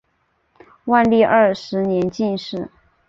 [0.85, 2.71] 万历二十年进士。